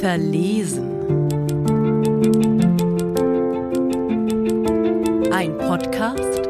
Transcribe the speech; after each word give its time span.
Verlesen. 0.00 0.90
Ein 5.30 5.58
Podcast. 5.58 6.48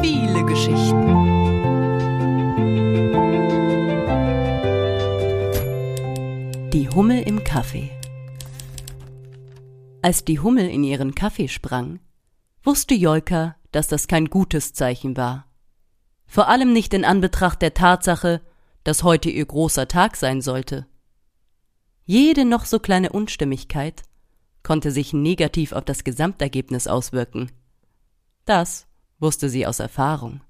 Viele 0.00 0.44
Geschichten. 0.46 1.12
Die 6.72 6.88
Hummel 6.88 7.22
im 7.22 7.44
Kaffee. 7.44 7.90
Als 10.00 10.24
die 10.24 10.40
Hummel 10.40 10.68
in 10.68 10.84
ihren 10.84 11.14
Kaffee 11.14 11.48
sprang, 11.48 12.00
wusste 12.64 12.94
Jolka, 12.94 13.56
dass 13.72 13.88
das 13.88 14.08
kein 14.08 14.30
gutes 14.30 14.72
Zeichen 14.72 15.18
war. 15.18 15.51
Vor 16.32 16.48
allem 16.48 16.72
nicht 16.72 16.94
in 16.94 17.04
Anbetracht 17.04 17.60
der 17.60 17.74
Tatsache, 17.74 18.40
dass 18.84 19.02
heute 19.02 19.28
ihr 19.28 19.44
großer 19.44 19.86
Tag 19.86 20.16
sein 20.16 20.40
sollte. 20.40 20.86
Jede 22.06 22.46
noch 22.46 22.64
so 22.64 22.78
kleine 22.78 23.12
Unstimmigkeit 23.12 24.00
konnte 24.62 24.92
sich 24.92 25.12
negativ 25.12 25.72
auf 25.72 25.84
das 25.84 26.04
Gesamtergebnis 26.04 26.86
auswirken. 26.86 27.52
Das 28.46 28.86
wusste 29.18 29.50
sie 29.50 29.66
aus 29.66 29.78
Erfahrung. 29.78 30.40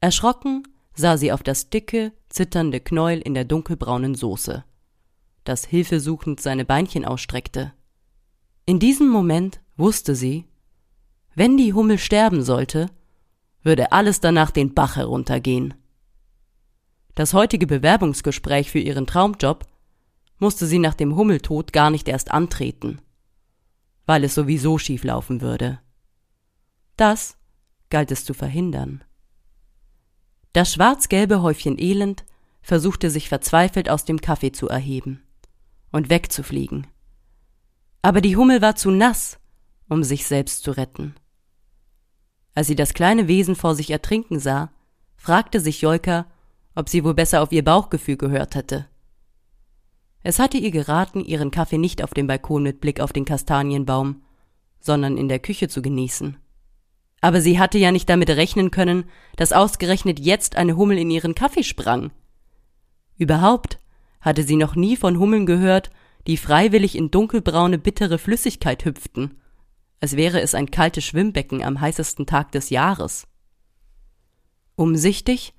Erschrocken 0.00 0.62
sah 0.94 1.16
sie 1.16 1.32
auf 1.32 1.42
das 1.42 1.68
dicke, 1.68 2.12
zitternde 2.28 2.78
Knäuel 2.78 3.18
in 3.18 3.34
der 3.34 3.44
dunkelbraunen 3.44 4.14
Soße, 4.14 4.62
das 5.42 5.64
hilfesuchend 5.64 6.40
seine 6.40 6.64
Beinchen 6.64 7.04
ausstreckte. 7.04 7.72
In 8.64 8.78
diesem 8.78 9.08
Moment 9.08 9.60
wusste 9.76 10.14
sie, 10.14 10.46
wenn 11.34 11.56
die 11.56 11.72
Hummel 11.72 11.98
sterben 11.98 12.44
sollte, 12.44 12.90
würde 13.62 13.92
alles 13.92 14.20
danach 14.20 14.50
den 14.50 14.74
Bach 14.74 14.96
heruntergehen. 14.96 15.74
Das 17.14 17.34
heutige 17.34 17.66
Bewerbungsgespräch 17.66 18.70
für 18.70 18.78
ihren 18.78 19.06
Traumjob 19.06 19.66
musste 20.38 20.66
sie 20.66 20.78
nach 20.78 20.94
dem 20.94 21.16
Hummeltod 21.16 21.72
gar 21.72 21.90
nicht 21.90 22.08
erst 22.08 22.30
antreten, 22.30 23.00
weil 24.06 24.24
es 24.24 24.34
sowieso 24.34 24.78
schief 24.78 25.04
laufen 25.04 25.40
würde. 25.40 25.80
Das 26.96 27.36
galt 27.90 28.10
es 28.10 28.24
zu 28.24 28.34
verhindern. 28.34 29.04
Das 30.52 30.72
schwarz-gelbe 30.72 31.42
Häufchen 31.42 31.78
Elend 31.78 32.24
versuchte 32.62 33.10
sich 33.10 33.28
verzweifelt 33.28 33.88
aus 33.88 34.04
dem 34.04 34.20
Kaffee 34.20 34.52
zu 34.52 34.68
erheben 34.68 35.22
und 35.92 36.10
wegzufliegen. 36.10 36.86
Aber 38.02 38.20
die 38.20 38.36
Hummel 38.36 38.62
war 38.62 38.76
zu 38.76 38.90
nass, 38.90 39.38
um 39.88 40.02
sich 40.02 40.26
selbst 40.26 40.62
zu 40.62 40.72
retten. 40.72 41.14
Als 42.54 42.66
sie 42.66 42.76
das 42.76 42.94
kleine 42.94 43.28
Wesen 43.28 43.54
vor 43.54 43.74
sich 43.74 43.90
ertrinken 43.90 44.40
sah, 44.40 44.70
fragte 45.16 45.60
sich 45.60 45.80
Jolka, 45.80 46.26
ob 46.74 46.88
sie 46.88 47.04
wohl 47.04 47.14
besser 47.14 47.42
auf 47.42 47.52
ihr 47.52 47.64
Bauchgefühl 47.64 48.16
gehört 48.16 48.54
hätte. 48.54 48.86
Es 50.22 50.38
hatte 50.38 50.58
ihr 50.58 50.70
geraten, 50.70 51.24
ihren 51.24 51.50
Kaffee 51.50 51.78
nicht 51.78 52.02
auf 52.02 52.12
dem 52.12 52.26
Balkon 52.26 52.62
mit 52.62 52.80
Blick 52.80 53.00
auf 53.00 53.12
den 53.12 53.24
Kastanienbaum, 53.24 54.22
sondern 54.80 55.16
in 55.16 55.28
der 55.28 55.38
Küche 55.38 55.68
zu 55.68 55.82
genießen. 55.82 56.36
Aber 57.20 57.40
sie 57.40 57.58
hatte 57.58 57.78
ja 57.78 57.92
nicht 57.92 58.08
damit 58.08 58.30
rechnen 58.30 58.70
können, 58.70 59.04
dass 59.36 59.52
ausgerechnet 59.52 60.18
jetzt 60.18 60.56
eine 60.56 60.76
Hummel 60.76 60.98
in 60.98 61.10
ihren 61.10 61.34
Kaffee 61.34 61.64
sprang. 61.64 62.10
Überhaupt 63.16 63.78
hatte 64.20 64.42
sie 64.42 64.56
noch 64.56 64.74
nie 64.74 64.96
von 64.96 65.18
Hummeln 65.18 65.46
gehört, 65.46 65.90
die 66.26 66.36
freiwillig 66.36 66.96
in 66.96 67.10
dunkelbraune, 67.10 67.78
bittere 67.78 68.18
Flüssigkeit 68.18 68.84
hüpften, 68.84 69.38
als 70.00 70.16
wäre 70.16 70.40
es 70.40 70.54
ein 70.54 70.70
kaltes 70.70 71.04
Schwimmbecken 71.04 71.62
am 71.62 71.80
heißesten 71.80 72.26
Tag 72.26 72.52
des 72.52 72.70
Jahres. 72.70 73.26
Umsichtig 74.76 75.54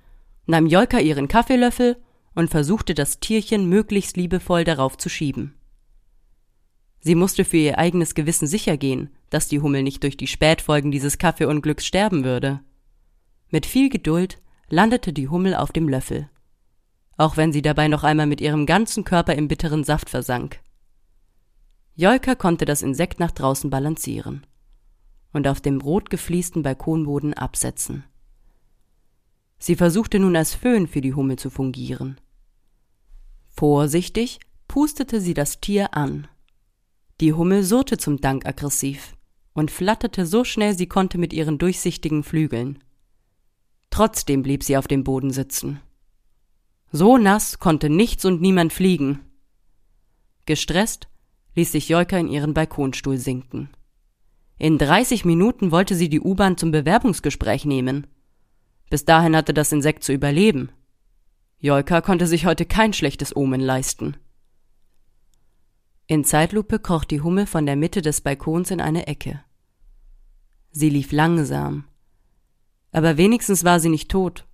nahm 0.48 0.66
Jolka 0.66 1.00
ihren 1.00 1.28
Kaffeelöffel 1.28 1.98
und 2.34 2.50
versuchte 2.50 2.94
das 2.94 3.20
Tierchen 3.20 3.70
möglichst 3.70 4.18
liebevoll 4.18 4.64
darauf 4.64 4.98
zu 4.98 5.10
schieben. 5.10 5.56
Sie 7.00 7.16
musste 7.16 7.46
für 7.46 7.58
ihr 7.58 7.78
eigenes 7.78 8.16
Gewissen 8.16 8.48
sicher 8.48 8.78
gehen, 8.78 9.10
dass 9.30 9.48
die 9.48 9.60
Hummel 9.60 9.84
nicht 9.84 10.04
durch 10.04 10.18
die 10.18 10.28
Spätfolgen 10.28 10.92
dieses 10.92 11.18
Kaffeeunglücks 11.18 11.86
sterben 11.86 12.24
würde. 12.24 12.62
Mit 13.50 13.66
viel 13.66 13.90
Geduld 13.90 14.40
landete 14.70 15.12
die 15.12 15.28
Hummel 15.28 15.56
auf 15.56 15.72
dem 15.72 15.90
Löffel, 15.90 16.30
auch 17.18 17.38
wenn 17.38 17.52
sie 17.52 17.62
dabei 17.62 17.88
noch 17.88 18.04
einmal 18.04 18.28
mit 18.28 18.40
ihrem 18.40 18.66
ganzen 18.66 19.04
Körper 19.04 19.36
im 19.36 19.48
bitteren 19.48 19.84
Saft 19.84 20.10
versank. 20.10 20.60
Jolka 22.02 22.34
konnte 22.34 22.66
das 22.66 22.82
Insekt 22.82 23.20
nach 23.20 23.30
draußen 23.30 23.70
balancieren 23.70 24.48
und 25.34 25.48
auf 25.48 25.62
dem 25.62 25.80
rot 25.80 26.10
gefliesten 26.10 26.64
Balkonboden 26.64 27.36
absetzen. 27.36 28.04
Sie 29.60 29.76
versuchte 29.76 30.18
nun 30.18 30.36
als 30.36 30.56
Föhn 30.56 30.88
für 30.88 31.02
die 31.02 31.14
Hummel 31.14 31.38
zu 31.38 31.52
fungieren. 31.52 32.20
Vorsichtig 33.50 34.40
pustete 34.68 35.22
sie 35.22 35.36
das 35.36 35.62
Tier 35.62 35.94
an. 35.94 36.28
Die 37.20 37.34
Hummel 37.34 37.62
surrte 37.62 38.00
zum 38.00 38.20
Dank 38.20 38.48
aggressiv 38.48 39.16
und 39.54 39.70
flatterte 39.70 40.26
so 40.26 40.44
schnell 40.44 40.76
sie 40.76 40.88
konnte 40.88 41.20
mit 41.20 41.34
ihren 41.34 41.60
durchsichtigen 41.60 42.24
Flügeln. 42.24 42.80
Trotzdem 43.92 44.42
blieb 44.42 44.64
sie 44.64 44.76
auf 44.76 44.88
dem 44.88 45.04
Boden 45.04 45.30
sitzen. 45.30 45.82
So 46.92 47.20
nass 47.20 47.60
konnte 47.60 47.92
nichts 47.92 48.26
und 48.26 48.42
niemand 48.42 48.74
fliegen. 48.74 49.20
Gestresst 50.48 51.11
ließ 51.56 51.72
sich 51.72 51.90
Jolka 51.90 52.18
in 52.18 52.28
ihren 52.28 52.54
Balkonstuhl 52.54 53.18
sinken. 53.18 53.70
In 54.58 54.78
30 54.78 55.26
Minuten 55.26 55.72
wollte 55.72 55.96
sie 55.96 56.08
die 56.08 56.22
U-Bahn 56.22 56.58
zum 56.58 56.72
Bewerbungsgespräch 56.72 57.66
nehmen. 57.66 58.08
Bis 58.90 59.06
dahin 59.06 59.36
hatte 59.36 59.54
das 59.54 59.72
Insekt 59.72 60.04
zu 60.04 60.14
überleben. 60.14 60.72
Jolka 61.60 62.02
konnte 62.02 62.28
sich 62.28 62.46
heute 62.46 62.66
kein 62.66 62.94
schlechtes 62.94 63.36
Omen 63.36 63.62
leisten. 63.62 64.18
In 66.08 66.24
Zeitlupe 66.24 66.80
kroch 66.80 67.06
die 67.06 67.22
Hummel 67.22 67.46
von 67.46 67.66
der 67.66 67.76
Mitte 67.76 68.02
des 68.02 68.22
Balkons 68.22 68.70
in 68.70 68.82
eine 68.82 69.08
Ecke. 69.08 69.42
Sie 70.72 70.90
lief 70.90 71.12
langsam. 71.12 71.86
Aber 72.92 73.18
wenigstens 73.18 73.64
war 73.64 73.80
sie 73.80 73.90
nicht 73.90 74.10
tot. 74.10 74.46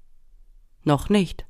Noch 0.83 1.09
nicht. 1.09 1.45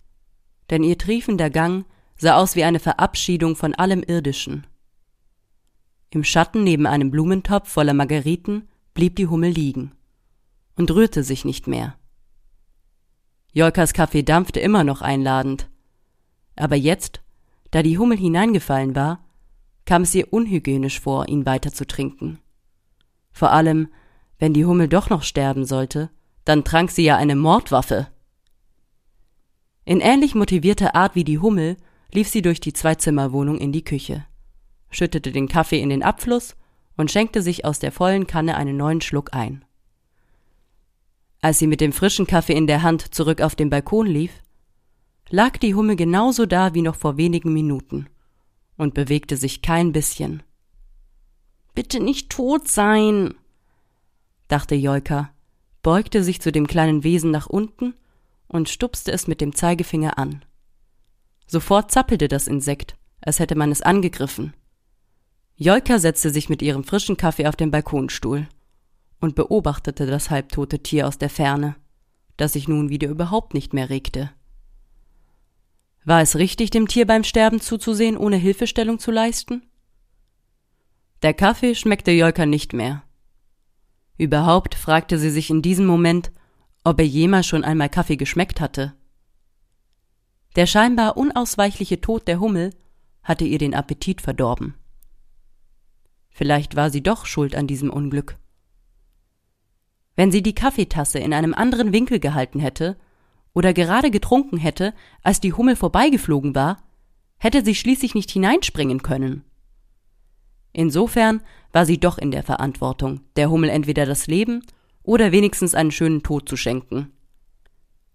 Denn 0.69 0.83
ihr 0.83 0.97
triefender 0.97 1.49
Gang 1.49 1.85
sah 2.17 2.37
aus 2.37 2.55
wie 2.55 2.63
eine 2.63 2.79
Verabschiedung 2.79 3.55
von 3.55 3.75
allem 3.75 4.03
Irdischen. 4.03 4.65
Im 6.09 6.23
Schatten 6.23 6.63
neben 6.63 6.85
einem 6.85 7.11
Blumentopf 7.11 7.69
voller 7.69 7.93
Margeriten 7.93 8.67
blieb 8.93 9.15
die 9.15 9.27
Hummel 9.27 9.51
liegen 9.51 9.91
und 10.75 10.91
rührte 10.91 11.23
sich 11.23 11.43
nicht 11.43 11.67
mehr. 11.67 11.95
Jolkas 13.51 13.93
Kaffee 13.93 14.23
dampfte 14.23 14.59
immer 14.59 14.83
noch 14.83 15.01
einladend. 15.01 15.69
Aber 16.55 16.75
jetzt, 16.75 17.21
da 17.71 17.83
die 17.83 17.97
Hummel 17.97 18.17
hineingefallen 18.17 18.95
war, 18.95 19.25
kam 19.85 20.03
es 20.03 20.13
ihr 20.13 20.31
unhygienisch 20.31 20.99
vor, 20.99 21.27
ihn 21.27 21.45
weiter 21.45 21.71
zu 21.71 21.87
trinken. 21.87 22.39
Vor 23.31 23.51
allem, 23.51 23.89
wenn 24.39 24.53
die 24.53 24.65
Hummel 24.65 24.87
doch 24.87 25.09
noch 25.09 25.23
sterben 25.23 25.65
sollte, 25.65 26.09
dann 26.45 26.63
trank 26.63 26.91
sie 26.91 27.03
ja 27.03 27.17
eine 27.17 27.35
Mordwaffe. 27.35 28.07
In 29.85 30.01
ähnlich 30.01 30.35
motivierter 30.35 30.95
Art 30.95 31.15
wie 31.15 31.23
die 31.23 31.39
Hummel 31.39 31.77
lief 32.11 32.27
sie 32.27 32.41
durch 32.41 32.59
die 32.59 32.73
Zweizimmerwohnung 32.73 33.57
in 33.57 33.71
die 33.71 33.83
Küche, 33.83 34.25
schüttete 34.89 35.31
den 35.31 35.47
Kaffee 35.47 35.81
in 35.81 35.89
den 35.89 36.03
Abfluss 36.03 36.55
und 36.95 37.11
schenkte 37.11 37.41
sich 37.41 37.65
aus 37.65 37.79
der 37.79 37.91
vollen 37.91 38.27
Kanne 38.27 38.55
einen 38.55 38.77
neuen 38.77 39.01
Schluck 39.01 39.33
ein. 39.33 39.63
Als 41.41 41.59
sie 41.59 41.67
mit 41.67 41.81
dem 41.81 41.93
frischen 41.93 42.27
Kaffee 42.27 42.55
in 42.55 42.67
der 42.67 42.81
Hand 42.81 43.13
zurück 43.13 43.41
auf 43.41 43.55
den 43.55 43.69
Balkon 43.69 44.07
lief, 44.07 44.31
lag 45.29 45.57
die 45.57 45.75
Hummel 45.75 45.95
genauso 45.95 46.45
da 46.45 46.73
wie 46.73 46.81
noch 46.81 46.95
vor 46.95 47.17
wenigen 47.17 47.53
Minuten 47.53 48.07
und 48.77 48.93
bewegte 48.93 49.37
sich 49.37 49.61
kein 49.61 49.91
bisschen. 49.91 50.43
Bitte 51.75 51.99
nicht 51.99 52.29
tot 52.31 52.67
sein, 52.67 53.35
dachte 54.47 54.75
Jolka, 54.75 55.31
beugte 55.83 56.23
sich 56.23 56.41
zu 56.41 56.51
dem 56.51 56.65
kleinen 56.65 57.03
Wesen 57.03 57.31
nach 57.31 57.47
unten 57.47 57.93
und 58.47 58.69
stupste 58.69 59.11
es 59.11 59.27
mit 59.27 59.41
dem 59.41 59.53
Zeigefinger 59.53 60.17
an. 60.17 60.43
Sofort 61.45 61.91
zappelte 61.91 62.27
das 62.27 62.47
Insekt, 62.47 62.95
als 63.21 63.39
hätte 63.39 63.55
man 63.55 63.71
es 63.71 63.81
angegriffen. 63.81 64.53
Jolka 65.59 65.97
setzte 65.97 66.29
sich 66.29 66.49
mit 66.49 66.61
ihrem 66.61 66.83
frischen 66.83 67.17
Kaffee 67.17 67.47
auf 67.47 67.55
den 67.55 67.71
Balkonstuhl 67.71 68.47
und 69.19 69.33
beobachtete 69.33 70.05
das 70.05 70.29
halbtote 70.29 70.83
Tier 70.83 71.07
aus 71.07 71.17
der 71.17 71.31
Ferne, 71.31 71.75
das 72.37 72.53
sich 72.53 72.67
nun 72.67 72.89
wieder 72.89 73.09
überhaupt 73.09 73.55
nicht 73.55 73.73
mehr 73.73 73.89
regte. 73.89 74.29
War 76.05 76.21
es 76.21 76.35
richtig, 76.35 76.69
dem 76.69 76.87
Tier 76.87 77.07
beim 77.07 77.23
Sterben 77.23 77.59
zuzusehen, 77.59 78.17
ohne 78.17 78.37
Hilfestellung 78.37 78.99
zu 78.99 79.09
leisten? 79.09 79.63
Der 81.23 81.33
Kaffee 81.33 81.73
schmeckte 81.73 82.11
Jolka 82.11 82.45
nicht 82.45 82.73
mehr. 82.73 83.01
Überhaupt 84.15 84.75
fragte 84.75 85.17
sie 85.17 85.31
sich 85.31 85.49
in 85.49 85.63
diesem 85.63 85.87
Moment, 85.87 86.31
ob 86.83 86.99
er 86.99 87.07
jemals 87.07 87.47
schon 87.47 87.63
einmal 87.63 87.89
Kaffee 87.89 88.15
geschmeckt 88.15 88.61
hatte. 88.61 88.93
Der 90.55 90.67
scheinbar 90.67 91.17
unausweichliche 91.17 91.99
Tod 91.99 92.27
der 92.27 92.39
Hummel 92.39 92.69
hatte 93.23 93.45
ihr 93.45 93.57
den 93.57 93.73
Appetit 93.73 94.21
verdorben. 94.21 94.75
Vielleicht 96.37 96.75
war 96.75 96.91
sie 96.91 97.01
doch 97.01 97.25
schuld 97.25 97.55
an 97.55 97.65
diesem 97.65 97.89
Unglück. 97.89 98.37
Wenn 100.15 100.31
sie 100.31 100.43
die 100.43 100.53
Kaffeetasse 100.53 101.17
in 101.17 101.33
einem 101.33 101.55
anderen 101.55 101.93
Winkel 101.93 102.19
gehalten 102.19 102.59
hätte 102.59 102.95
oder 103.55 103.73
gerade 103.73 104.11
getrunken 104.11 104.57
hätte, 104.57 104.93
als 105.23 105.39
die 105.39 105.53
Hummel 105.53 105.75
vorbeigeflogen 105.75 106.53
war, 106.53 106.77
hätte 107.39 107.65
sie 107.65 107.73
schließlich 107.73 108.13
nicht 108.13 108.29
hineinspringen 108.29 109.01
können. 109.01 109.45
Insofern 110.73 111.41
war 111.71 111.87
sie 111.87 111.99
doch 111.99 112.19
in 112.19 112.29
der 112.29 112.43
Verantwortung, 112.43 113.21
der 113.35 113.49
Hummel 113.49 113.71
entweder 113.71 114.05
das 114.05 114.27
Leben 114.27 114.61
oder 115.01 115.31
wenigstens 115.31 115.73
einen 115.73 115.89
schönen 115.89 116.21
Tod 116.21 116.47
zu 116.47 116.55
schenken. 116.55 117.13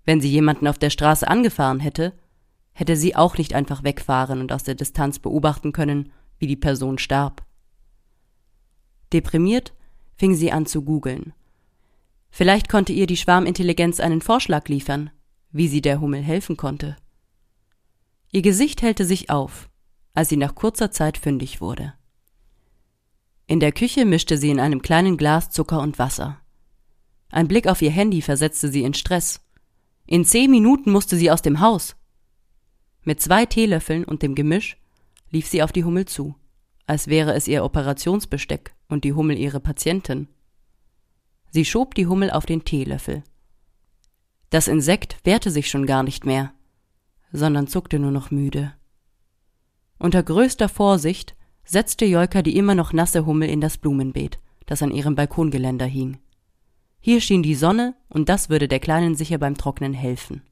Wenn 0.04 0.20
sie 0.20 0.30
jemanden 0.30 0.68
auf 0.68 0.78
der 0.78 0.90
Straße 0.90 1.26
angefahren 1.26 1.80
hätte, 1.80 2.12
hätte 2.70 2.94
sie 2.94 3.16
auch 3.16 3.36
nicht 3.36 3.52
einfach 3.52 3.82
wegfahren 3.82 4.40
und 4.40 4.52
aus 4.52 4.62
der 4.62 4.76
Distanz 4.76 5.18
beobachten 5.18 5.72
können, 5.72 6.12
wie 6.38 6.46
die 6.46 6.54
Person 6.54 6.98
starb. 6.98 7.44
Deprimiert 9.12 9.72
fing 10.16 10.34
sie 10.34 10.52
an 10.52 10.66
zu 10.66 10.82
googeln. 10.82 11.32
Vielleicht 12.30 12.68
konnte 12.68 12.92
ihr 12.92 13.06
die 13.06 13.16
Schwarmintelligenz 13.16 14.00
einen 14.00 14.22
Vorschlag 14.22 14.68
liefern, 14.68 15.10
wie 15.50 15.68
sie 15.68 15.82
der 15.82 16.00
Hummel 16.00 16.22
helfen 16.22 16.56
konnte. 16.56 16.96
Ihr 18.30 18.42
Gesicht 18.42 18.80
hellte 18.80 19.04
sich 19.04 19.28
auf, 19.28 19.68
als 20.14 20.30
sie 20.30 20.38
nach 20.38 20.54
kurzer 20.54 20.90
Zeit 20.90 21.18
fündig 21.18 21.60
wurde. 21.60 21.92
In 23.46 23.60
der 23.60 23.72
Küche 23.72 24.06
mischte 24.06 24.38
sie 24.38 24.48
in 24.48 24.60
einem 24.60 24.80
kleinen 24.80 25.18
Glas 25.18 25.50
Zucker 25.50 25.82
und 25.82 25.98
Wasser. 25.98 26.40
Ein 27.28 27.48
Blick 27.48 27.66
auf 27.66 27.82
ihr 27.82 27.90
Handy 27.90 28.22
versetzte 28.22 28.70
sie 28.70 28.82
in 28.82 28.94
Stress. 28.94 29.40
In 30.06 30.24
zehn 30.24 30.50
Minuten 30.50 30.90
musste 30.90 31.16
sie 31.16 31.30
aus 31.30 31.42
dem 31.42 31.60
Haus. 31.60 31.96
Mit 33.02 33.20
zwei 33.20 33.44
Teelöffeln 33.44 34.04
und 34.04 34.22
dem 34.22 34.34
Gemisch 34.34 34.78
lief 35.30 35.46
sie 35.48 35.62
auf 35.62 35.72
die 35.72 35.84
Hummel 35.84 36.06
zu, 36.06 36.34
als 36.86 37.08
wäre 37.08 37.34
es 37.34 37.48
ihr 37.48 37.64
Operationsbesteck 37.64 38.74
und 38.92 39.04
die 39.04 39.14
Hummel 39.14 39.38
ihre 39.38 39.58
Patientin. 39.58 40.28
Sie 41.50 41.64
schob 41.64 41.94
die 41.94 42.06
Hummel 42.06 42.30
auf 42.30 42.46
den 42.46 42.64
Teelöffel. 42.64 43.24
Das 44.50 44.68
Insekt 44.68 45.16
wehrte 45.24 45.50
sich 45.50 45.68
schon 45.70 45.86
gar 45.86 46.02
nicht 46.02 46.26
mehr, 46.26 46.52
sondern 47.32 47.66
zuckte 47.66 47.98
nur 47.98 48.10
noch 48.10 48.30
müde. 48.30 48.74
Unter 49.98 50.22
größter 50.22 50.68
Vorsicht 50.68 51.34
setzte 51.64 52.04
Jolka 52.04 52.42
die 52.42 52.56
immer 52.56 52.74
noch 52.74 52.92
nasse 52.92 53.24
Hummel 53.24 53.48
in 53.48 53.60
das 53.60 53.78
Blumenbeet, 53.78 54.38
das 54.66 54.82
an 54.82 54.90
ihrem 54.90 55.14
Balkongeländer 55.14 55.86
hing. 55.86 56.18
Hier 57.00 57.20
schien 57.20 57.42
die 57.42 57.54
Sonne, 57.54 57.94
und 58.08 58.28
das 58.28 58.48
würde 58.48 58.68
der 58.68 58.80
Kleinen 58.80 59.16
sicher 59.16 59.38
beim 59.38 59.56
Trocknen 59.56 59.94
helfen. 59.94 60.42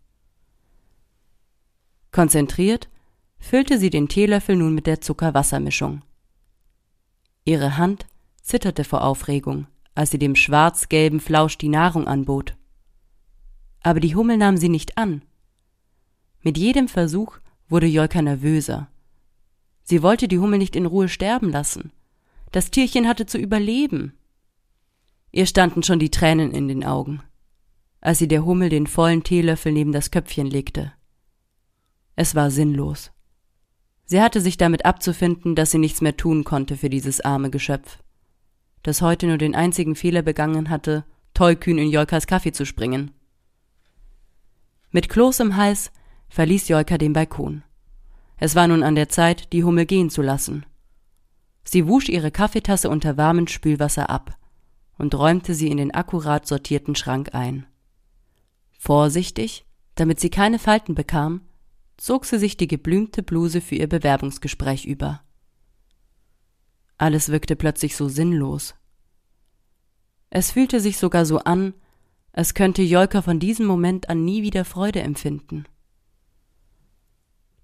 Konzentriert 2.10 2.88
füllte 3.38 3.78
sie 3.78 3.90
den 3.90 4.08
Teelöffel 4.08 4.56
nun 4.56 4.74
mit 4.74 4.86
der 4.86 5.00
Zuckerwassermischung. 5.00 6.02
Ihre 7.44 7.76
Hand 7.76 8.06
zitterte 8.42 8.84
vor 8.84 9.04
Aufregung, 9.04 9.66
als 9.94 10.10
sie 10.10 10.18
dem 10.18 10.36
schwarz-gelben 10.36 11.20
Flausch 11.20 11.58
die 11.58 11.68
Nahrung 11.68 12.06
anbot. 12.06 12.56
Aber 13.82 14.00
die 14.00 14.14
Hummel 14.14 14.36
nahm 14.36 14.56
sie 14.56 14.68
nicht 14.68 14.98
an. 14.98 15.22
Mit 16.42 16.58
jedem 16.58 16.88
Versuch 16.88 17.38
wurde 17.68 17.86
Jolka 17.86 18.22
nervöser. 18.22 18.88
Sie 19.84 20.02
wollte 20.02 20.28
die 20.28 20.38
Hummel 20.38 20.58
nicht 20.58 20.76
in 20.76 20.86
Ruhe 20.86 21.08
sterben 21.08 21.50
lassen. 21.50 21.92
Das 22.52 22.70
Tierchen 22.70 23.06
hatte 23.06 23.26
zu 23.26 23.38
überleben. 23.38 24.14
Ihr 25.32 25.46
standen 25.46 25.82
schon 25.82 25.98
die 25.98 26.10
Tränen 26.10 26.52
in 26.52 26.68
den 26.68 26.84
Augen, 26.84 27.22
als 28.00 28.18
sie 28.18 28.28
der 28.28 28.44
Hummel 28.44 28.68
den 28.68 28.86
vollen 28.86 29.22
Teelöffel 29.22 29.72
neben 29.72 29.92
das 29.92 30.10
Köpfchen 30.10 30.46
legte. 30.46 30.92
Es 32.16 32.34
war 32.34 32.50
sinnlos. 32.50 33.12
Sie 34.04 34.20
hatte 34.20 34.40
sich 34.40 34.56
damit 34.56 34.84
abzufinden, 34.84 35.54
dass 35.54 35.70
sie 35.70 35.78
nichts 35.78 36.00
mehr 36.00 36.16
tun 36.16 36.42
konnte 36.42 36.76
für 36.76 36.90
dieses 36.90 37.20
arme 37.20 37.50
Geschöpf, 37.50 37.98
das 38.82 39.02
heute 39.02 39.26
nur 39.26 39.38
den 39.38 39.54
einzigen 39.54 39.94
Fehler 39.94 40.22
begangen 40.22 40.70
hatte, 40.70 41.04
tollkühn 41.34 41.78
in 41.78 41.90
Jolkas 41.90 42.26
Kaffee 42.26 42.52
zu 42.52 42.64
springen. 42.64 43.12
Mit 44.90 45.08
Kloß 45.08 45.40
im 45.40 45.56
Hals 45.56 45.92
verließ 46.28 46.68
Jolka 46.68 46.98
den 46.98 47.12
Balkon. 47.12 47.62
Es 48.36 48.54
war 48.54 48.66
nun 48.66 48.82
an 48.82 48.94
der 48.94 49.08
Zeit, 49.08 49.52
die 49.52 49.64
Hummel 49.64 49.86
gehen 49.86 50.10
zu 50.10 50.22
lassen. 50.22 50.64
Sie 51.62 51.86
wusch 51.86 52.08
ihre 52.08 52.30
Kaffeetasse 52.30 52.88
unter 52.88 53.16
warmem 53.16 53.46
Spülwasser 53.46 54.08
ab 54.08 54.36
und 54.98 55.14
räumte 55.14 55.54
sie 55.54 55.68
in 55.68 55.76
den 55.76 55.92
akkurat 55.92 56.46
sortierten 56.46 56.94
Schrank 56.94 57.34
ein. 57.34 57.66
Vorsichtig, 58.78 59.64
damit 59.94 60.20
sie 60.20 60.30
keine 60.30 60.58
Falten 60.58 60.94
bekam, 60.94 61.42
zog 61.98 62.24
sie 62.24 62.38
sich 62.38 62.56
die 62.56 62.66
geblümte 62.66 63.22
Bluse 63.22 63.60
für 63.60 63.74
ihr 63.74 63.88
Bewerbungsgespräch 63.88 64.86
über. 64.86 65.20
Alles 67.00 67.30
wirkte 67.30 67.56
plötzlich 67.56 67.96
so 67.96 68.10
sinnlos. 68.10 68.74
Es 70.28 70.50
fühlte 70.50 70.80
sich 70.80 70.98
sogar 70.98 71.24
so 71.24 71.38
an, 71.38 71.72
als 72.30 72.52
könnte 72.52 72.82
Jolka 72.82 73.22
von 73.22 73.40
diesem 73.40 73.64
Moment 73.64 74.10
an 74.10 74.22
nie 74.22 74.42
wieder 74.42 74.66
Freude 74.66 75.00
empfinden. 75.00 75.64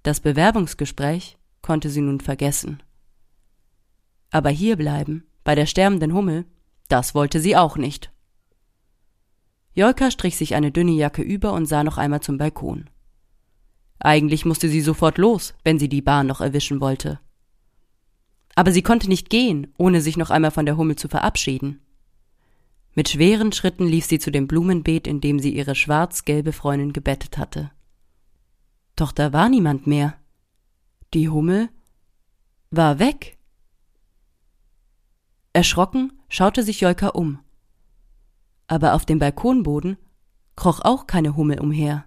Das 0.02 0.20
Bewerbungsgespräch 0.20 1.36
konnte 1.60 1.90
sie 1.90 2.00
nun 2.00 2.20
vergessen. 2.20 2.82
Aber 4.30 4.48
hierbleiben, 4.48 5.26
bei 5.44 5.54
der 5.54 5.66
sterbenden 5.66 6.14
Hummel, 6.14 6.46
das 6.88 7.14
wollte 7.14 7.38
sie 7.38 7.58
auch 7.58 7.76
nicht. 7.76 8.10
Jolka 9.74 10.10
strich 10.10 10.38
sich 10.38 10.54
eine 10.54 10.72
dünne 10.72 10.92
Jacke 10.92 11.20
über 11.20 11.52
und 11.52 11.66
sah 11.66 11.84
noch 11.84 11.98
einmal 11.98 12.22
zum 12.22 12.38
Balkon. 12.38 12.88
Eigentlich 13.98 14.46
musste 14.46 14.70
sie 14.70 14.80
sofort 14.80 15.18
los, 15.18 15.52
wenn 15.62 15.78
sie 15.78 15.90
die 15.90 16.00
Bahn 16.00 16.26
noch 16.26 16.40
erwischen 16.40 16.80
wollte. 16.80 17.20
Aber 18.56 18.72
sie 18.72 18.82
konnte 18.82 19.08
nicht 19.08 19.30
gehen, 19.30 19.72
ohne 19.76 20.00
sich 20.00 20.16
noch 20.16 20.30
einmal 20.30 20.50
von 20.50 20.66
der 20.66 20.76
Hummel 20.76 20.96
zu 20.96 21.08
verabschieden. 21.08 21.80
Mit 22.94 23.10
schweren 23.10 23.52
Schritten 23.52 23.86
lief 23.86 24.06
sie 24.06 24.18
zu 24.18 24.32
dem 24.32 24.48
Blumenbeet, 24.48 25.06
in 25.06 25.20
dem 25.20 25.38
sie 25.38 25.54
ihre 25.54 25.74
schwarz-gelbe 25.74 26.52
Freundin 26.52 26.94
gebettet 26.94 27.36
hatte. 27.36 27.70
Doch 28.96 29.12
da 29.12 29.34
war 29.34 29.50
niemand 29.50 29.86
mehr. 29.86 30.14
Die 31.12 31.28
Hummel 31.28 31.68
war 32.70 32.98
weg. 32.98 33.36
Erschrocken 35.52 36.14
schaute 36.30 36.62
sich 36.62 36.80
Jolka 36.80 37.08
um. 37.08 37.38
Aber 38.66 38.94
auf 38.94 39.04
dem 39.04 39.18
Balkonboden 39.18 39.98
kroch 40.56 40.80
auch 40.82 41.06
keine 41.06 41.36
Hummel 41.36 41.60
umher. 41.60 42.06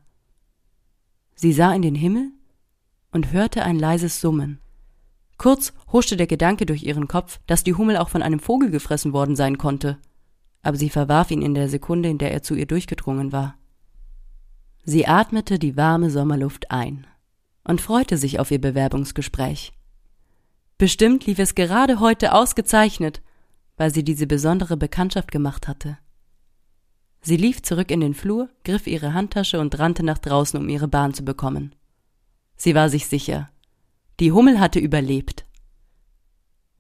Sie 1.36 1.54
sah 1.54 1.74
in 1.74 1.84
den 1.84 1.96
Himmel 1.96 2.32
und 3.12 3.32
hörte 3.32 3.64
ein 3.64 3.78
leises 3.78 4.20
Summen. 4.20 4.60
Kurz 5.40 5.72
huschte 5.92 6.18
der 6.18 6.28
Gedanke 6.28 6.66
durch 6.66 6.84
ihren 6.84 7.08
Kopf, 7.08 7.40
dass 7.48 7.64
die 7.64 7.74
Hummel 7.74 7.96
auch 7.96 8.10
von 8.10 8.22
einem 8.22 8.40
Vogel 8.40 8.70
gefressen 8.70 9.14
worden 9.14 9.38
sein 9.38 9.58
konnte, 9.58 9.98
aber 10.62 10.76
sie 10.76 10.90
verwarf 10.90 11.32
ihn 11.32 11.42
in 11.42 11.54
der 11.54 11.70
Sekunde, 11.70 12.10
in 12.10 12.18
der 12.18 12.34
er 12.34 12.44
zu 12.44 12.56
ihr 12.56 12.66
durchgedrungen 12.66 13.32
war. 13.32 13.56
Sie 14.84 15.08
atmete 15.08 15.58
die 15.58 15.78
warme 15.78 16.12
Sommerluft 16.12 16.72
ein 16.72 17.08
und 17.64 17.80
freute 17.80 18.18
sich 18.18 18.38
auf 18.40 18.52
ihr 18.52 18.60
Bewerbungsgespräch. 18.60 19.72
Bestimmt 20.78 21.26
lief 21.26 21.40
es 21.40 21.56
gerade 21.56 22.02
heute 22.02 22.34
ausgezeichnet, 22.34 23.22
weil 23.78 23.94
sie 23.94 24.04
diese 24.04 24.28
besondere 24.28 24.76
Bekanntschaft 24.76 25.32
gemacht 25.32 25.70
hatte. 25.70 25.98
Sie 27.22 27.38
lief 27.38 27.62
zurück 27.62 27.92
in 27.92 28.02
den 28.02 28.14
Flur, 28.14 28.50
griff 28.66 28.88
ihre 28.88 29.14
Handtasche 29.14 29.62
und 29.62 29.80
rannte 29.80 30.04
nach 30.04 30.18
draußen, 30.18 30.60
um 30.60 30.68
ihre 30.68 30.90
Bahn 30.90 31.14
zu 31.14 31.24
bekommen. 31.24 31.76
Sie 32.58 32.76
war 32.76 32.90
sich 32.90 33.08
sicher. 33.08 33.50
Die 34.20 34.32
Hummel 34.32 34.60
hatte 34.60 34.80
überlebt. 34.80 35.46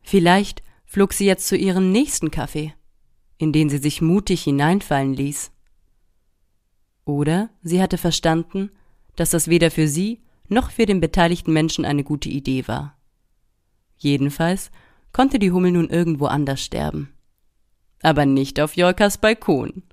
Vielleicht 0.01 0.61
flog 0.85 1.13
sie 1.13 1.25
jetzt 1.25 1.47
zu 1.47 1.55
ihrem 1.55 1.91
nächsten 1.91 2.31
Kaffee, 2.31 2.73
in 3.37 3.53
den 3.53 3.69
sie 3.69 3.77
sich 3.77 4.01
mutig 4.01 4.43
hineinfallen 4.43 5.13
ließ. 5.13 5.51
Oder 7.05 7.49
sie 7.61 7.81
hatte 7.81 7.97
verstanden, 7.97 8.71
dass 9.15 9.29
das 9.29 9.47
weder 9.47 9.71
für 9.71 9.87
sie 9.87 10.21
noch 10.47 10.71
für 10.71 10.85
den 10.85 10.99
beteiligten 10.99 11.53
Menschen 11.53 11.85
eine 11.85 12.03
gute 12.03 12.29
Idee 12.29 12.67
war. 12.67 12.97
Jedenfalls 13.97 14.71
konnte 15.13 15.39
die 15.39 15.51
Hummel 15.51 15.71
nun 15.71 15.89
irgendwo 15.89 16.25
anders 16.25 16.61
sterben. 16.63 17.13
Aber 18.01 18.25
nicht 18.25 18.59
auf 18.59 18.75
Jolkas 18.75 19.17
Balkon. 19.17 19.83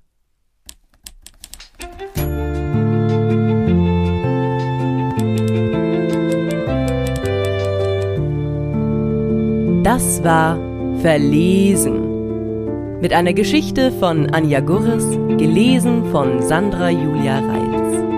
Das 9.87 10.21
war 10.21 10.59
Verlesen. 10.99 12.99
Mit 12.99 13.13
einer 13.13 13.31
Geschichte 13.31 13.93
von 13.93 14.29
Anja 14.31 14.59
Gurres, 14.59 15.09
gelesen 15.37 16.11
von 16.11 16.41
Sandra 16.41 16.89
Julia 16.89 17.39
Reif. 17.39 18.16